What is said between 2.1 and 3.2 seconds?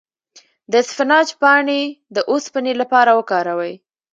د اوسپنې لپاره